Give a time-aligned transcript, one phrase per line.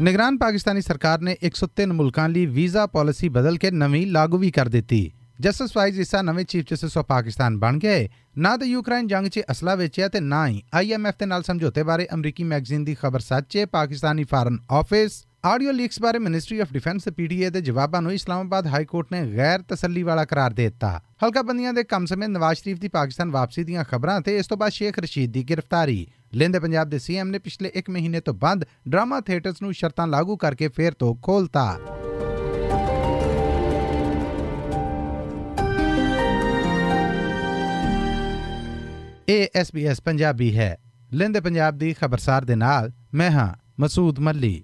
[0.00, 4.68] ਨਿਗਰਾਨ ਪਾਕਿਸਤਾਨੀ ਸਰਕਾਰ ਨੇ 103 ਮੁਲਕਾਂ ਲਈ ਵੀਜ਼ਾ ਪਾਲਿਸੀ ਬਦਲ ਕੇ ਨਵੀਂ ਲਾਗੂ ਵੀ ਕਰ
[4.68, 8.08] ਦਿੱਤੀ। ਜਸਟਿਸ ਵਾਈਜ਼ ਇਸਾ ਨਵੇਂ ਚੀਫ ਜਸਟਿਸ ਆਫ ਪਾਕਿਸਤਾਨ ਬਣ ਗਏ।
[8.38, 12.08] ਨਾ ਤਾਂ ਯੂਕਰਾਈਨ ਜੰਗ 'ਚ ਅਸਲਾ ਵੇਚਿਆ ਤੇ ਨਾ ਹੀ ਆਈਐਮਐਫ ਦੇ ਨਾਲ ਸਮਝੌਤੇ ਬਾਰੇ
[12.14, 17.04] ਅਮਰੀਕੀ ਮੈਗਜ਼ੀਨ ਦੀ ਖਬਰ ਸੱਚ ਹੈ। Pakistani foreign office audio leaks ਬਾਰੇ ਮਿਨਿਸਟਰੀ ਆਫ ਡਿਫੈਂਸ
[17.04, 20.88] ਤੇ ਪੀਡੀਏ ਦੇ ਜਵਾਬਾਂ ਨੂੰ ਇਸਲਾਮਾਬਾਦ ਹਾਈ ਕੋਰਟ ਨੇ ਗੈਰ ਤਸੱਲੀ ਵਾਲਾ ਕਰਾਰ ਦੇ ਦਿੱਤਾ
[21.22, 24.72] ਹਲਕਾ ਦੇ ਕੰਮ ਸਮੇਂ ਨਵਾਜ਼ ਸ਼ਰੀਫ ਦੀ ਪਾਕਿਸਤਾਨ ਵਾਪਸੀ ਦੀਆਂ ਖਬਰਾਂ ਤੇ ਇਸ ਤੋਂ ਬਾਅਦ
[24.72, 29.20] ਸ਼ੇਖ ਰਸ਼ੀਦ ਦੀ ਗ੍ਰਿਫਤਾਰੀ ਲੈਂਦੇ ਪੰਜਾਬ ਦੇ ਸੀਐਮ ਨੇ ਪਿਛਲੇ 1 ਮਹੀਨੇ ਤੋਂ ਬੰਦ ਡਰਾਮਾ
[29.20, 31.78] ਥੀਏਟਰਸ ਨੂੰ ਸ਼ਰਤਾਂ ਲਾਗੂ ਕਰਕੇ ਫੇਰ ਤੋਂ ਖੋਲਤਾ
[39.28, 40.76] ਇਹ SBS ਪੰਜਾਬੀ ਹੈ
[41.12, 44.62] ਲੈਂਦੇ ਪੰਜਾਬ ਦੀ ਖਬਰਸਾਰ ਦੇ ਨਾਲ ਮੈਂ ਹਾਂ ਮਸੂਦ ਮੱਲੀ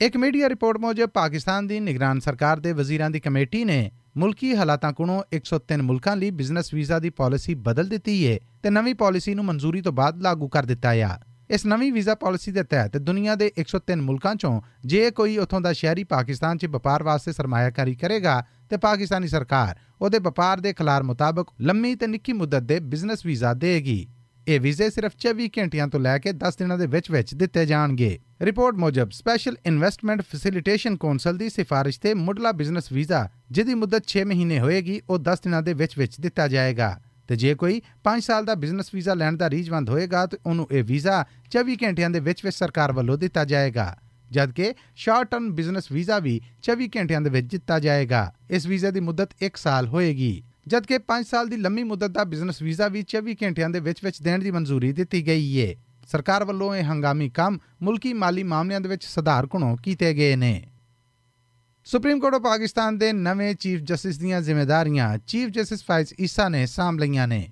[0.00, 4.92] ਇੱਕ ਮੀਡੀਆ ਰਿਪੋਰਟ ਮੁਜਬ ਪਾਕਿਸਤਾਨ ਦੀ ਨਿਗਰਾਨ ਸਰਕਾਰ ਦੇ ਵਜ਼ੀਰਾਂ ਦੀ ਕਮੇਟੀ ਨੇ ਮੁਲਕੀ ਹਾਲਾਤਾਂ
[4.92, 9.44] ਕੋਲੋਂ 103 ਮੁਲਕਾਂ ਲਈ ਬਿਜ਼ਨਸ ਵੀਜ਼ਾ ਦੀ ਪਾਲਿਸੀ ਬਦਲ ਦਿੱਤੀ ਹੈ ਤੇ ਨਵੀਂ ਪਾਲਿਸੀ ਨੂੰ
[9.44, 11.18] ਮਨਜ਼ੂਰੀ ਤੋਂ ਬਾਅਦ ਲਾਗੂ ਕਰ ਦਿੱਤਾ ਹੈ
[11.50, 15.72] ਇਸ ਨਵੀਂ ਵੀਜ਼ਾ ਪਾਲਿਸੀ ਦੇ ਤਹਿਤ ਦੁਨੀਆ ਦੇ 103 ਮੁਲਕਾਂ ਚੋਂ ਜੇ ਕੋਈ ਉਥੋਂ ਦਾ
[15.74, 21.50] ਸ਼ਹਿਰੀ ਪਾਕਿਸਤਾਨ 'ਚ ਵਪਾਰ ਵਾਸਤੇ ਸਰਮਾਇਆਕਾਰੀ ਕਰੇਗਾ ਤੇ ਪਾਕਿਸਤਾਨੀ ਸਰਕਾਰ ਉਹਦੇ ਵਪਾਰ ਦੇ ਖਿਲਾਰ ਮੁਤਾਬਕ
[21.62, 24.06] ਲੰਮੀ ਤੇ ਨਿੱਕੀ ਮੁੱਦਤ ਦੇ ਬਿਜ਼ਨਸ ਵੀਜ਼ਾ ਦੇਗੀ
[24.50, 28.18] ਇਹ ਵੀਜ਼ੇ ਸਿਰਫ 24 ਘੰਟਿਆਂ ਤੋਂ ਲੈ ਕੇ 10 ਦਿਨਾਂ ਦੇ ਵਿੱਚ ਵਿੱਚ ਦਿੱਤੇ ਜਾਣਗੇ।
[28.42, 34.24] ਰਿਪੋਰਟ ਮੁਜਬ ਸਪੈਸ਼ਲ ਇਨਵੈਸਟਮੈਂਟ ਫੈਸਿਲਿਟੇਸ਼ਨ ਕੌਂਸਲ ਦੀ ਸਿਫਾਰਿਸ਼ ਤੇ ਮੁੱਢਲਾ ਬਿਜ਼ਨਸ ਵੀਜ਼ਾ, ਜਿਹਦੀ ਮੁੱਦਤ 6
[34.24, 38.44] ਮਹੀਨੇ ਹੋਏਗੀ, ਉਹ 10 ਦਿਨਾਂ ਦੇ ਵਿੱਚ ਵਿੱਚ ਦਿੱਤਾ ਜਾਏਗਾ। ਤੇ ਜੇ ਕੋਈ 5 ਸਾਲ
[38.44, 42.44] ਦਾ ਬਿਜ਼ਨਸ ਵੀਜ਼ਾ ਲੈਣ ਦਾ ਰੀਜਵੰਦ ਹੋਏਗਾ, ਤਾਂ ਉਹਨੂੰ ਇਹ ਵੀਜ਼ਾ 24 ਘੰਟਿਆਂ ਦੇ ਵਿੱਚ
[42.44, 43.96] ਵਿੱਚ ਸਰਕਾਰ ਵੱਲੋਂ ਦਿੱਤਾ ਜਾਏਗਾ।
[44.30, 49.00] ਜਦਕਿ ਸ਼ਾਰਟ ਟਰਮ ਬਿਜ਼ਨਸ ਵੀਜ਼ਾ ਵੀ 24 ਘੰਟਿਆਂ ਦੇ ਵਿੱਚ ਦਿੱਤਾ ਜਾਏਗਾ। ਇਸ ਵੀਜ਼ੇ ਦੀ
[49.00, 53.34] ਮੁੱਦਤ 1 ਸਾਲ ਹੋਏਗੀ। ਜਦਕਿ 5 ਸਾਲ ਦੀ ਲੰਮੀ ਮੁੱਦਤ ਦਾ ਬਿਜ਼ਨਸ ਵੀਜ਼ਾ ਵੀ 24
[53.42, 55.74] ਘੰਟਿਆਂ ਦੇ ਵਿੱਚ ਵਿੱਚ ਦੇਣ ਦੀ ਮਨਜ਼ੂਰੀ ਦਿੱਤੀ ਗਈ ਹੈ
[56.06, 60.66] ਸਰਕਾਰ ਵੱਲੋਂ ਇਹ ਹੰਗਾਮੀ ਕੰਮ ਮੁਲਕੀ ਮਾਲੀ ਮਾਮਲਿਆਂ ਦੇ ਵਿੱਚ ਸੁਧਾਰ ਕੋਣੋਂ ਕੀਤੇ ਗਏ ਨੇ।
[61.84, 66.66] ਸੁਪਰੀਮ ਕੋਰਟ ਆਫ ਪਾਕਿਸਤਾਨ ਦੇ ਨਵੇਂ ਚੀਫ ਜਸਟਿਸ ਦੀਆਂ ਜ਼ਿੰਮੇਵਾਰੀਆਂ ਚੀਫ ਜਸਟਿਸ ਫਾਇਜ਼ ਈਸਾ ਨੇ
[66.66, 67.50] ਸਾਂਭ ਲਈਆਂ ਨੇ।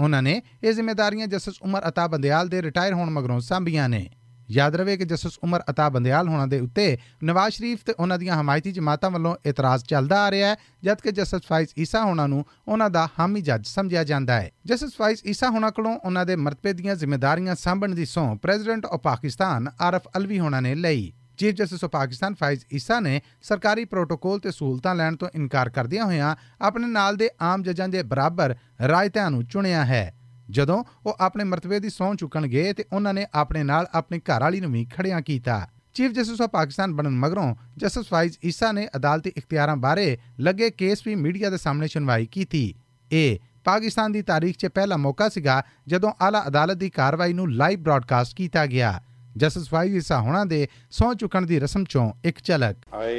[0.00, 4.10] ਉਹਨਾਂ ਨੇ ਇਹ ਜ਼ਿੰਮੇਵਾਰੀਆਂ ਜਸਟਿਸ ਉਮਰ ਅਤਾ ਬੰਦਿਆਲ ਦੇ ਰਿਟਾਇਰ ਹੋਣ ਮਗਰੋਂ ਸਾਂਭੀਆਂ ਨੇ।
[4.50, 8.40] ਯਾਦ ਰਵੇ ਕਿ ਜਸਟਿਸ ਉਮਰ ਅਤਾ ਬੰਦਿਆਲ ਹੋਣਾ ਦੇ ਉੱਤੇ ਨਵਾਜ਼ ਸ਼ਰੀਫ ਤੇ ਉਹਨਾਂ ਦੀਆਂ
[8.40, 12.90] ਹਮਾਇਤੀ ਜਮਾਤਾਂ ਵੱਲੋਂ ਇਤਰਾਜ਼ ਚੱਲਦਾ ਆ ਰਿਹਾ ਹੈ, ਜਦਕਿ ਜਸਟਿਸ ਫਾਇਜ਼ ਈਸਾ ਹੋਣਾ ਨੂੰ ਉਹਨਾਂ
[12.90, 16.94] ਦਾ ਹਾਮੀ ਜੱਜ ਸਮਝਿਆ ਜਾਂਦਾ ਹੈ। ਜਸਟਿਸ ਫਾਇਜ਼ ਈਸਾ ਹੋਣਾ ਕੋਲੋਂ ਉਹਨਾਂ ਦੇ ਮਰਤਬੇ ਦੀਆਂ
[16.94, 21.90] ਜ਼ਿੰਮੇਵਾਰੀਆਂ ਸਾਂਭਣ ਦੀ ਸੌਂ ਪ੍ਰੈਜ਼ੀਡੈਂਟ ਆਫ ਪਾਕਿਸਤਾਨ ਆਰਫ ਅਲਵੀ ਹੋਣਾ ਨੇ ਲਈ। Chief justice of
[21.90, 27.16] Pakistan Faiz Isa ਨੇ ਸਰਕਾਰੀ ਪ੍ਰੋਟੋਕੋਲ ਤੇ ਸਹੂਲਤਾਂ ਲੈਣ ਤੋਂ ਇਨਕਾਰ ਕਰਦਿਆਂ ਹੋਇਆਂ ਆਪਣੇ ਨਾਲ
[27.16, 28.54] ਦੇ ਆਮ ਜੱਜਾਂ ਦੇ ਬਰਾਬਰ
[28.88, 30.19] ਰਾਇਤਿਆਂ ਨੂੰ ਚੁਣਿਆ ਹੈ।
[30.50, 34.60] ਜਦੋਂ ਉਹ ਆਪਣੇ ਮਰਤਬੇ ਦੀ ਸੌਂ ਚੁੱਕਣਗੇ ਤੇ ਉਹਨਾਂ ਨੇ ਆਪਣੇ ਨਾਲ ਆਪਣੀ ਘਰ ਵਾਲੀ
[34.60, 39.32] ਨੂੰ ਵੀ ਖੜਿਆ ਕੀਤਾ। ਚੀਫ ਜਸਟਿਸ ਆਫ ਪਾਕਿਸਤਾਨ ਬਣਨ ਮਗਰੋਂ ਜਸਟਿਸ ਫਾਇਜ਼ ਈਸਾ ਨੇ ਅਦਾਲਤੀ
[39.36, 42.74] ਇਖਤਿਆਰਾਂ ਬਾਰੇ ਲੱਗੇ ਕੇਸ ਵੀ ਮੀਡੀਆ ਦੇ ਸਾਹਮਣੇ ਸੁਣਵਾਈ ਕੀਤੀ।
[43.12, 47.80] ਇਹ ਪਾਕਿਸਤਾਨ ਦੀ ਤਾਰੀਖ 'ਚ ਪਹਿਲਾ ਮੌਕਾ ਸੀਗਾ ਜਦੋਂ ਆਲਾ ਅਦਾਲਤ ਦੀ ਕਾਰਵਾਈ ਨੂੰ ਲਾਈਵ
[47.80, 49.00] ਬ੍ਰਾਡਕਾਸਟ ਕੀਤਾ ਗਿਆ।
[49.36, 53.14] ਜਸਟਿਸ ਫਾਇਜ਼ ਈਸਾ ਹੋਣਾ ਦੇ ਸੌਂ ਚੁੱਕਣ ਦੀ ਰਸਮ 'ਚੋਂ ਇੱਕ ਝਲਕ। I,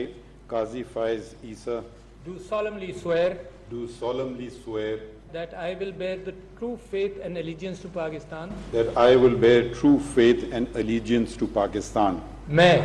[0.54, 1.78] Qazi Faiz Isa,
[2.26, 3.30] do solemnly swear
[3.72, 5.00] do solemnly swear
[5.34, 8.52] that I will bear the true faith and allegiance to Pakistan.
[8.74, 12.20] that I will bear true faith and allegiance to Pakistan.
[12.50, 12.78] میں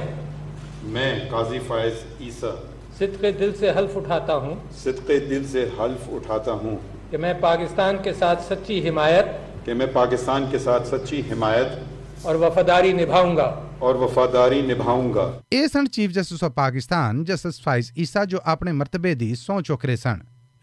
[7.41, 9.27] پاکستان کے ساتھ سچی حمایت
[9.65, 15.31] کہ میں پاکستان کے ساتھ سچی حمایت اور وفاداری نبھاؤں گا اور وفاداری نبھاؤں گا
[15.51, 19.95] اے سن chief justice of Pakistan justice Faiz Isa جو اپنے مرتبہ سو چکر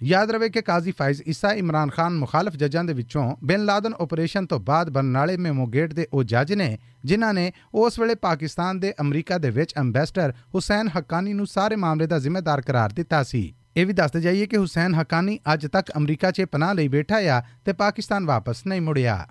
[0.03, 4.45] ਯਾਦ ਰਵੇ ਕਿ ਕਾਜ਼ੀ ਫਾਇਜ਼ ਈਸਾ ਇਮਰਾਨ ਖਾਨ ਮੁਖਾਲਫ ਜੱਜਾਂ ਦੇ ਵਿੱਚੋਂ ਬਿਨ ਲਾਦਨ ਆਪਰੇਸ਼ਨ
[4.45, 8.79] ਤੋਂ ਬਾਅਦ ਬਣਨ ਵਾਲੇ ਮੈਮੋ ਗੇਟ ਦੇ ਉਹ ਜੱਜ ਨੇ, ਜਿਨ੍ਹਾਂ ਨੇ ਉਸ ਵੇਲੇ ਪਾਕਿਸਤਾਨ
[8.79, 13.53] ਦੇ ਅਮਰੀਕਾ ਦੇ ਵਿੱਚ ਐਮਬੈਸਡਰ ਹੁਸੈਨ ਹੱਕਾਨੀ ਨੂੰ ਸਾਰੇ ਮਾਮਲੇ ਦਾ ਜ਼ਿੰਮੇਦਾਰ ਕਰਾਰ ਦਿੱਤਾ ਸੀ।
[13.77, 17.41] ਇਹ ਵੀ ਦੱਸਦੇ ਜਾਈਏ ਕਿ ਹੁਸੈਨ ਹੱਕਾਨੀ ਅੱਜ ਤੱਕ ਅਮਰੀਕਾ 'ਚ ਪਨਾਹ ਲਈ ਬੈਠਾ ਆ
[17.65, 19.27] ਤੇ ਪਾਕਿਸਤਾਨ ਵਾਪਸ ਨਹੀਂ ਮੁੜਿਆ।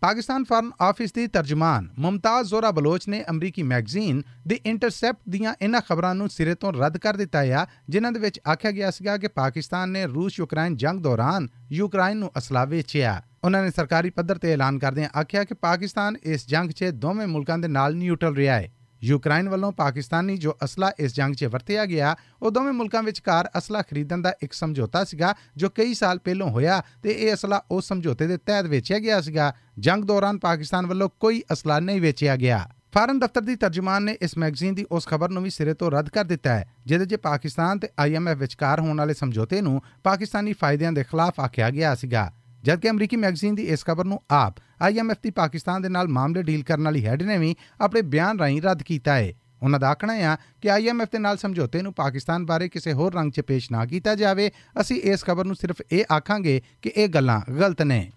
[0.00, 5.80] ਪਾਕਿਸਤਾਨ ਫਾਰਨ ਆਫਿਸ ਦੀ ਤਰਜਮਾਨ ਮੁਮਤਾਜ਼ ਜ਼ੋਰਾ ਬਲੋਚ ਨੇ ਅਮਰੀਕੀ ਮੈਗਜ਼ੀਨ ਦੀ ਇੰਟਰਸੈਪਟ ਦੀਆਂ ਇਹਨਾਂ
[5.80, 9.28] ਖਬਰਾਂ ਨੂੰ ਸਿਰੇ ਤੋਂ ਰੱਦ ਕਰ ਦਿੱਤਾ ਹੈ ਜਿਨ੍ਹਾਂ ਦੇ ਵਿੱਚ ਆਖਿਆ ਗਿਆ ਸੀਗਾ ਕਿ
[9.28, 14.52] ਪਾਕਿਸਤਾਨ ਨੇ ਰੂਸ ਯੂਕਰਾਈਨ ਜੰਗ ਦੌਰਾਨ ਯੂਕਰਾਈਨ ਨੂੰ ਅਸਲਾ ਵੇਚਿਆ। ਉਹਨਾਂ ਨੇ ਸਰਕਾਰੀ ਪੱਧਰ ਤੇ
[14.52, 18.72] ਐਲਾਨ ਕਰਦਿਆਂ ਆਖਿਆ ਕਿ ਪਾਕਿਸਤਾਨ ਇਸ ਜੰਗ 'ਚ ਦੋਵੇਂ ਮੁਲਕਾਂ ਦੇ ਨਾਲ ਨਿਊਟਰਲ ਰਿਹਾ ਹੈ।
[19.04, 23.82] ਯੂਕਰਾਈਨ ਵੱਲੋਂ ਪਾਕਿਸਤਾਨੀ ਜੋ ਅਸਲਾ ਇਸ ਜੰਗ 'ਚ ਵਰਤਿਆ ਗਿਆ, ਉਹ ਦੋਵੇਂ ਮੁਲਕਾਂ ਵਿਚਕਾਰ ਅਸਲਾ
[23.82, 28.26] ਖਰੀਦਣ ਦਾ ਇੱਕ ਸਮਝੌਤਾ ਸੀਗਾ, ਜੋ ਕਈ ਸਾਲ ਪਹਿਲਾਂ ਹੋਇਆ ਤੇ ਇਹ ਅਸਲਾ ਉਸ ਸਮਝੌਤੇ
[28.26, 33.18] ਦੇ ਤਹਿਤ ਵੇਚਿਆ ਗਿਆ ਸੀਗਾ। ਜੰਗ ਦੌਰਾਨ ਪਾਕਿਸਤਾਨ ਵੱਲੋਂ ਕੋਈ ਅਸਲਾ ਨਹੀਂ ਵੇਚਿਆ ਗਿਆ। ਫਾਰਨ
[33.18, 36.24] ਦਫ਼ਤਰ ਦੀ ਤਰਜਮਾਨ ਨੇ ਇਸ ਮੈਗਜ਼ੀਨ ਦੀ ਉਸ ਖਬਰ ਨੂੰ ਵੀ ਸਿਰੇ ਤੋਂ ਰੱਦ ਕਰ
[36.24, 41.04] ਦਿੱਤਾ ਹੈ, ਜਿਹਦੇ 'ਚ ਪਾਕਿਸਤਾਨ ਤੇ ਆਈਐਮਐਫ ਵਿਚਕਾਰ ਹੋਣ ਵਾਲੇ ਸਮਝੌਤੇ ਨੂੰ ਪਾਕਿਸਤਾਨੀ ਫਾਇਦਿਆਂ ਦੇ
[41.04, 45.82] ਖਿਲਾਫ ਆਖਿਆ ਗਿਆ ਸੀਗਾ। ਜਦਕਿ ਅਮਰੀਕੀ ਮੈਗਜ਼ੀਨ ਦੀ ਇਸ ਖਬਰ ਨੂੰ ਆਪ ਆਈਐਮਐਫ ਦੀ ਪਾਕਿਸਤਾਨ
[45.82, 49.32] ਦੇ ਨਾਲ ਮਾਮਲੇ ਡੀਲ ਕਰਨ ਵਾਲੀ ਹੈਡ ਨੇ ਵੀ ਆਪਣੇ ਬਿਆਨ ਰਾਹੀਂ ਰੱਦ ਕੀਤਾ ਹੈ
[49.62, 53.32] ਉਹਨਾਂ ਦਾ ਆਖਣਾ ਹੈ ਕਿ ਆਈਐਮਐਫ ਦੇ ਨਾਲ ਸਮਝੌਤੇ ਨੂੰ ਪਾਕਿਸਤਾਨ ਬਾਰੇ ਕਿਸੇ ਹੋਰ ਰੰਗ
[53.32, 57.40] 'ਚ ਪੇਸ਼ ਨਾ ਕੀਤਾ ਜਾਵੇ। ਅਸੀਂ ਇਸ ਖਬਰ ਨੂੰ ਸਿਰਫ ਇਹ ਆਖਾਂਗੇ ਕਿ ਇਹ ਗੱਲਾਂ
[57.52, 58.10] ਗਲਤ ਨੇ।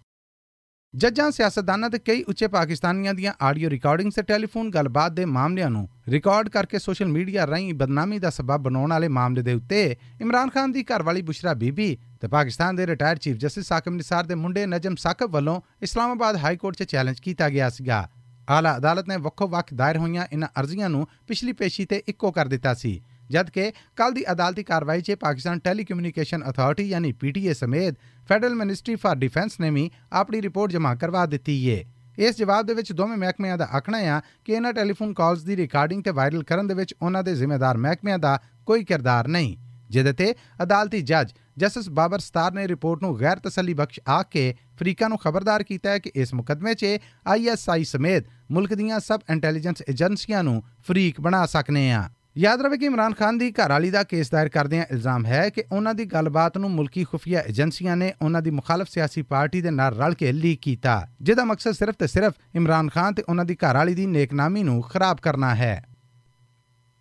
[0.96, 5.90] ਜੱਜਾਂ ਸਿਆਸਤਦਾਨਾਂ ਤੇ ਕਈ ਉੱਚੇ ਪਾਕਿਸਤਾਨੀਆਂ ਦੀਆਂ ਆਡੀਓ ਰਿਕਾਰਡਿੰਗਸ ਤੇ ਟੈਲੀਫੋਨ ਗੱਲਬਾਤ ਦੇ ਮਾਮਲਿਆਂ ਨੂੰ
[6.10, 10.72] ਰਿਕਾਰਡ ਕਰਕੇ ਸੋਸ਼ਲ ਮੀਡੀਆ ਰਾਹੀਂ ਬਦਨਾਮੀ ਦਾ ਸਬਬ ਬਣਾਉਣ ਵਾਲੇ ਮਾਮਲੇ ਦੇ ਉੱਤੇ ਇਮਰਾਨ ਖਾਨ
[10.72, 14.96] ਦੀ ਘਰਵਾਲੀ ਬੁਸ਼ਰਾ ਬੀਬੀ ਤੇ ਪਾਕਿਸਤਾਨ ਦੇ retired chief justice Saqib Nisar ਦੇ ਮੁੰਡੇ ਨਜਮ
[14.96, 18.10] ਸਾਕਿਬ ਵੱਲੋਂ ਇਸਲਾਮਾਬਾਦ ਹਾਈ ਕੋਰਟ 'ਚ ਚੈਲੰਜ ਕੀਤਾ ਗਿਆ ਸੀਗਾ।
[18.50, 22.74] ਆਲਾ ਅਦਾਲਤ ਨੇ ਵੱਖੋ-ਵੱਖ ਦਾਇਰ ਹੋਈਆਂ ਇਨ੍ਹਾਂ ਅਰਜ਼ੀਆਂ ਨੂੰ ਪਿਛਲੀ ਪੇਸ਼ੀ ਤੇ ਇੱਕੋ ਕਰ ਦਿੱਤਾ
[22.74, 23.02] ਸੀ।
[23.34, 27.96] ਜਦਕਿ ਕੱਲ ਦੀ ਅਦਾਲਤੀ ਕਾਰਵਾਈ 'ਚ ਪਾਕਿਸਤਾਨ ਟੈਲੀਕਮਿਊਨੀਕੇਸ਼ਨ ਅਥਾਰਟੀ ਯਾਨੀ ਪੀਟੀਏ ਸਮੇਤ
[28.30, 31.84] ਫੈਡਰਲ ਮਿਨਿਸਟਰੀ ਫਾਰ ਡਿਫੈਂਸ ਨੇ ਵੀ ਆਪਣੀ ਰਿਪੋਰਟ ਜਮ੍ਹਾਂ ਕਰਵਾ ਦਿੱਤੀ ਏ
[32.18, 36.04] ਇਸ ਜਵਾਬ ਦੇ ਵਿੱਚ ਦੋਵੇਂ ਮਹਿਕਮਿਆਂ ਦਾ ਆਖਣਾ ਹੈ ਕਿ ਇਹਨਾਂ ਟੈਲੀਫੋਨ ਕਾਲਸ ਦੀ ਰਿਕਾਰਡਿੰਗ
[36.04, 38.38] ਤੇ ਵਾਇਰਲ ਕਰਨ ਦੇ ਵਿੱਚ ਉਹਨਾਂ ਦੇ ਜ਼ਿੰਮੇਦਾਰ ਮਹਿਕਮਿਆਂ ਦਾ
[38.68, 39.56] ਕੋਈ ਕਿਰਦਾਰ ਨਹੀਂ
[39.90, 40.34] ਜਿਹਦੇ ਤੇ
[40.64, 45.18] ਅਦਾਲਤੀ ਜੱਜ ਜਸਟਿਸ ਬਾਬਰ ਸਤਾਰ ਨੇ ਰਿਪੋਰਟ ਨੂੰ ਗੈਰ ਤਸੱਲੀ ਬਖਸ਼ ਆਖ ਕੇ ਫਰੀਕਾ ਨੂੰ
[45.18, 50.62] ਖਬਰਦਾਰ ਕੀਤਾ ਹੈ ਕਿ ਇਸ ਮੁਕਦਮੇ 'ਚ ਆਈਐਸਆਈ ਸਮੇਤ ਮੁਲਕ ਦੀਆਂ ਸਬ ਇੰਟੈਲੀਜੈਂਸ ਏਜੰਸੀਆਂ ਨੂੰ
[50.88, 52.08] ਫਰੀਕ ਬਣਾ ਸਕਨੇ ਆ
[52.38, 55.94] ਯਾਦ ਰਵੇ ਕਿ ਇਮਰਾਨ ਖਾਨ ਦੀ ਘਰਵਾਲੀ ਦਾ ਕੇਸ ਦਾਇਰ ਕਰਦਿਆਂ ਇਲਜ਼ਾਮ ਹੈ ਕਿ ਉਹਨਾਂ
[55.94, 60.14] ਦੀ ਗੱਲਬਾਤ ਨੂੰ ਮੁਲਕੀ ਖੁਫੀਆ ਏਜੰਸੀਆਂ ਨੇ ਉਹਨਾਂ ਦੀ ਮੁਖਾਲਫ ਸਿਆਸੀ ਪਾਰਟੀ ਦੇ ਨਾਲ ਰਲ
[60.14, 64.06] ਕੇ ਲੀਕ ਕੀਤਾ, ਜਿਹਦਾ ਮਕਸਦ ਸਿਰਫ ਤੇ ਸਿਰਫ ਇਮਰਾਨ ਖਾਨ ਤੇ ਉਹਨਾਂ ਦੀ ਘਰਵਾਲੀ ਦੀ
[64.06, 65.84] ਨੇਕਨਾਮੀ ਨੂੰ ਖਰਾਬ ਕਰਨਾ ਹੈ।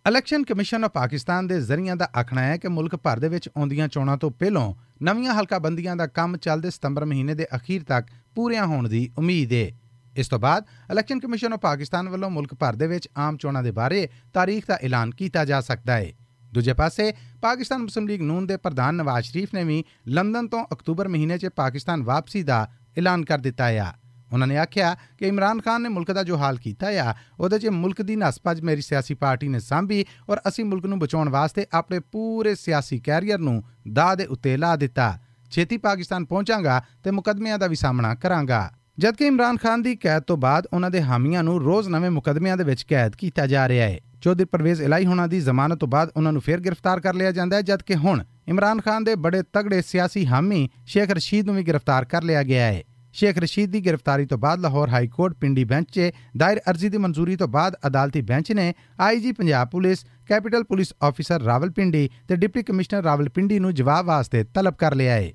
[0.07, 3.87] ਇਲੈਕਸ਼ਨ ਕਮਿਸ਼ਨ ਆਫ ਪਾਕਿਸਤਾਨ ਦੇ ਜ਼ਰੀਆਂ ਦਾ ਆਖਣਾ ਹੈ ਕਿ ਮੁਲਕ ਭਰ ਦੇ ਵਿੱਚ ਆਉਂਦੀਆਂ
[3.87, 8.65] ਚੋਣਾਂ ਤੋਂ ਪਹਿਲਾਂ ਨਵੀਆਂ ਹਲਕਾ ਬੰਦੀਆਂ ਦਾ ਕੰਮ ਚੱਲਦੇ ਸਤੰਬਰ ਮਹੀਨੇ ਦੇ ਅਖੀਰ ਤੱਕ ਪੂਰੀਆਂ
[8.65, 9.71] ਹੋਣ ਦੀ ਉਮੀਦ ਹੈ
[10.17, 13.71] ਇਸ ਤੋਂ ਬਾਅਦ ਇਲੈਕਸ਼ਨ ਕਮਿਸ਼ਨ ਆਫ ਪਾਕਿਸਤਾਨ ਵੱਲੋਂ ਮੁਲਕ ਭਰ ਦੇ ਵਿੱਚ ਆਮ ਚੋਣਾਂ ਦੇ
[13.71, 16.11] ਬਾਰੇ ਤਾਰੀਖ ਦਾ ਐਲਾਨ ਕੀਤਾ ਜਾ ਸਕਦਾ ਹੈ।
[16.53, 21.07] ਦੂਜੇ ਪਾਸੇ, ਪਾਕਿਸਤਾਨ ਮੁਸਲਿਮ ਲੀਗ ਨੂਨ ਦੇ ਪ੍ਰਧਾਨ ਨਵਾਜ਼ ਸ਼ਰੀਫ ਨੇ ਵੀ ਲੰਡਨ ਤੋਂ ਅਕਤੂਬਰ
[21.07, 22.67] ਮਹੀਨੇ 'ਚ ਪਾਕਿਸਤਾਨ ਵਾਪਸੀ ਦਾ
[22.97, 23.93] ਐਲਾਨ ਕਰ ਦਿੱਤਾ ਹੈ
[24.33, 27.67] ਉਹਨਾਂ ਨੇ ਆਖਿਆ ਕਿ ਇਮਰਾਨ ਖਾਨ ਨੇ ਮੁਲਕ ਦਾ ਜੋ ਹਾਲ ਕੀਤਾ ਆ, ਉਹਦੇ 'ਚ
[27.67, 31.99] ਮੁਲਕ ਦੀ ਨਸਪਜ ਮੇਰੀ ਸਿਆਸੀ ਪਾਰਟੀ ਨੇ ਸਾਂਭੀ ਔਰ ਅਸੀਂ ਮੁਲਕ ਨੂੰ ਬਚਾਉਣ ਵਾਸਤੇ ਆਪਣੇ
[31.99, 33.63] ਪੂਰੇ ਸਿਆਸੀ ਕੈਰੀਅਰ ਨੂੰ
[33.93, 35.19] ਦਾਅ ਦੇ ਉੱਤੇ ਲਾ ਦਿੱਤਾ।
[35.51, 40.37] ਛੇਤੀ ਪਾਕਿਸਤਾਨ ਪਹੁੰਚਾਂਗਾ ਤੇ ਮੁਕਦਮਿਆਂ ਦਾ ਵੀ ਸਾਹਮਣਾ ਕਰਾਂਗਾ। ਜਦਕਿ ਇਮਰਾਨ ਖਾਨ ਦੀ ਕੈਦ ਤੋਂ
[40.37, 43.99] ਬਾਅਦ ਉਹਨਾਂ ਦੇ ਹਾਮੀਆਂ ਨੂੰ ਰੋਜ਼ ਨਵੇਂ ਮੁਕਦਮਿਆਂ ਦੇ ਵਿੱਚ ਕੈਦ ਕੀਤਾ ਜਾ ਰਿਹਾ ਹੈ।
[44.21, 47.57] ਚੌਧਰੀ ਪਰਵੇਜ਼ ਇਲਾਈ ਹੋਣਾ ਦੀ ਜ਼ਮਾਨਤ ਤੋਂ ਬਾਅਦ ਉਹਨਾਂ ਨੂੰ ਫੇਰ ਗ੍ਰਿਫਤਾਰ ਕਰ ਲਿਆ ਜਾਂਦਾ
[47.57, 52.05] ਹੈ, ਜਦਕਿ ਹੁਣ ਇਮਰਾਨ ਖਾਨ ਦੇ ਬੜੇ ਤਗੜੇ ਸਿਆਸੀ ਹਾਮੀ ਸ਼ੇਖ ਰਸ਼ੀਦ ਨੂੰ ਵੀ ਗ੍ਰਿਫਤਾਰ
[52.05, 55.89] ਕਰ ਲਿਆ ਗਿਆ ਹੈ। ਸ਼ੇਖ ਰਸ਼ੀਦ ਦੀ ਗ੍ਰਿਫਤਾਰੀ ਤੋਂ ਬਾਅਦ Lahore high court Pindi bench
[55.91, 60.93] 'ਚ ਦਾਇਰ ਅਰਜ਼ੀ ਦੀ ਮਨਜ਼ੂਰੀ ਤੋਂ ਬਾਅਦ ਅਦਾਲਤੀ ਬੈਂਚ ਨੇ IG Punjab police, capital police
[61.03, 65.31] officer Rawalpindi ਤੇ ਡਿਪਟੀ ਕਮਿਸ਼ਨਰ ਰਾਵਲਪਿੰਡੀ ਨੂੰ ਜਵਾਬ ਵਾਸਤੇ ਤਲਬ ਕਰ ਲਿਆ ਹੈ।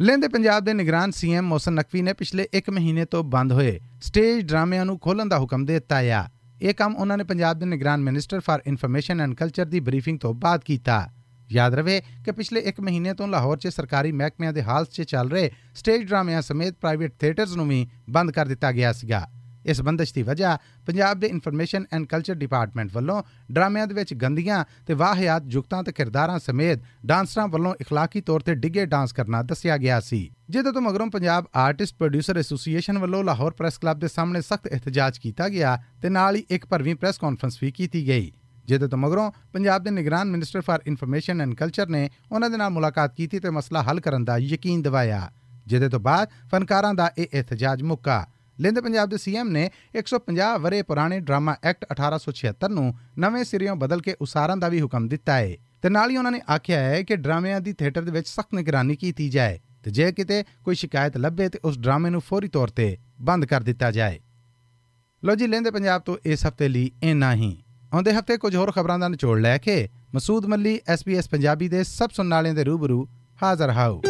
[0.00, 4.44] ਲੈਂਦੇ ਪੰਜਾਬ ਦੇ ਨਿਗਰਾਨ ਸੀਐਮ ਮੋਸਨ ਨਕਵੀ ਨੇ ਪਿਛਲੇ 1 ਮਹੀਨੇ ਤੋਂ ਬੰਦ ਹੋਏ ਸਟੇਜ
[4.46, 6.22] ਡਰਾਮਿਆਂ ਨੂੰ ਖੋਲਣ ਦਾ ਹੁਕਮ ਦੇ ਦਿੱਤਾ ਆ।
[6.62, 10.32] ਇਹ ਕੰਮ ਉਹਨਾਂ ਨੇ ਪੰਜਾਬ ਦੇ ਨਿਗਰਾਨ minister for information and culture the briefing ਤੋਂ
[10.34, 11.00] ਬਾਅਦ ਕੀਤਾ।
[11.52, 15.30] ਯਾਦ ਰਵੇ ਕਿ ਪਿਛਲੇ 1 ਮਹੀਨੇ ਤੋਂ ਲਾਹੌਰ 'ਚ ਸਰਕਾਰੀ ਮਹਿਕਮਿਆਂ ਦੇ ਹਾਲਤ 'ਚ ਚੱਲ
[15.30, 19.26] ਰਹੇ ਸਟੇਜ ਡਰਾਮਿਆਂ ਸਮੇਤ ਪ੍ਰਾਈਵੇਟ ਥੀਏਟਰਸ ਨੂੰ ਵੀ ਬੰਦ ਕਰ ਦਿੱਤਾ ਗਿਆ ਸੀਗਾ।
[19.67, 20.57] ਇਸ ਬੰਦਸ਼ ਦੀ ਵਜ੍ਹਾ
[20.87, 25.91] ਪੰਜਾਬ ਦੇ ਇਨਫੋਰਮੇਸ਼ਨ ਐਂਡ ਕਲਚਰ ਡਿਪਾਰਟਮੈਂਟ ਵੱਲੋਂ ਡਰਾਮਿਆਂ ਦੇ ਵਿੱਚ ਗੰਦੀਆਂ ਤੇ ਵਾਹਿਆਤ ਜੁਗਤਾਂ ਤੇ
[25.91, 30.81] ਕਿਰਦਾਰਾਂ ਸਮੇਤ ਡਾਂਸਰਾਂ ਵੱਲੋਂ اخلاقی ਤੌਰ ਤੇ ਡਿੱਗੇ ਡਾਂਸ ਕਰਨਾ ਦੱਸਿਆ ਗਿਆ ਸੀ ਜਿਹਦੇ ਤੋਂ
[30.81, 35.77] ਮਗਰੋਂ ਪੰਜਾਬ ਆਰਟਿਸਟ ਪ੍ਰੋਡਿਊਸਰ ਐਸੋਸੀਏਸ਼ਨ ਵੱਲੋਂ ਲਾਹੌਰ ਪ੍ਰੈਸ ਕਲੱਬ ਦੇ ਸਾਹਮਣੇ ਸਖਤ ਇhtਜਾਜ ਕੀਤਾ ਗਿਆ
[36.01, 38.31] ਤੇ ਨਾਲ ਹੀ ਇੱਕ ਭਰਵੀਂ ਪ੍ਰੈਸ ਕਾਨਫਰੰਸ ਵੀ ਕੀਤੀ ਗਈ
[38.65, 42.69] ਜਿਹਦੇ ਤੋਂ ਮਗਰੋਂ ਪੰਜਾਬ ਦੇ ਨਿਗਰਾਨ minister for information and culture ਨੇ ਉਹਨਾਂ ਦੇ ਨਾਲ
[42.69, 45.29] ਮੁਲਾਕਾਤ ਕੀਤੀ ਤੇ ਮਸਲਾ ਹੱਲ ਕਰਨ ਦਾ ਯਕੀਨ ਦਿਵਾਇਆ
[45.67, 48.25] ਜਿਹਦੇ ਤੋਂ ਬਾਅਦ ਫਨਕਾਰਾਂ ਦਾ ਇਹ ਇhtਜਾਜ ਮੁੱਕਾ
[48.60, 54.00] ਲਿੰਦ ਪੰਜਾਬ ਦੇ ਸੀਐਮ ਨੇ 150 ਵਰੇ ਪੁਰਾਣੇ ਡਰਾਮਾ ਐਕਟ 1876 ਨੂੰ ਨਵੇਂ ਸਿਰਿਓਂ ਬਦਲ
[54.00, 57.16] ਕੇ ਉਸਾਰਨ ਦਾ ਵੀ ਹੁਕਮ ਦਿੱਤਾ ਹੈ ਤੇ ਨਾਲ ਹੀ ਉਹਨਾਂ ਨੇ ਆਖਿਆ ਹੈ ਕਿ
[57.16, 61.48] ਡਰਾਮਿਆਂ ਦੀ ਥੀਏਟਰ ਦੇ ਵਿੱਚ ਸਖਤ ਨਿਗਰਾਨੀ ਕੀਤੀ ਜਾਏ ਤੇ ਜੇ ਕਿਤੇ ਕੋਈ ਸ਼ਿਕਾਇਤ ਲੱਭੇ
[61.48, 64.20] ਤੇ ਉਸ ਡਰਾਮੇ ਨੂੰ ਫੌਰੀ ਤੌਰ ਤੇ ਬੰਦ ਕਰ ਦਿੱਤਾ ਜਾਏ।
[65.24, 67.62] ਲੋ ਜੀ, ਲੈਂਦੇ ਪੰਜਾਬ ਤੋਂ ਇਸ ਹਫ਼ਤੇ ਲਈ ਇੰਨਾ ਹੀ।
[67.94, 72.08] ਆਉਂਦੇ ਹਫ਼ਤੇ ਕੁਝ ਹੋਰ ਖਬਰਾਂ ਦਾ ਨਿਚੋੜ ਲੈ ਕੇ ਮਸੂਦ ਮੱਲੀ ਐਸਪੀਐਸ ਪੰਜਾਬੀ ਦੇ ਸਭ
[72.12, 73.08] ਸੁਣਨ ਵਾਲਿਆਂ ਦੇ ਰੂਬਰੂ
[73.42, 74.00] ਹਾਜ਼ਰ ਹਾਊ